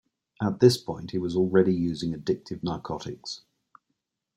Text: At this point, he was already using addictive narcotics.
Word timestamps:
At 0.41 0.59
this 0.61 0.77
point, 0.79 1.11
he 1.11 1.19
was 1.19 1.35
already 1.35 1.75
using 1.75 2.11
addictive 2.11 2.63
narcotics. 2.63 3.41